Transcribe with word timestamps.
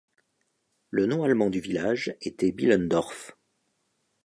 Le 0.89 1.05
nom 1.05 1.23
allemand 1.23 1.51
du 1.51 1.59
village 1.59 2.15
était 2.21 2.51
Billendorf. 2.51 3.37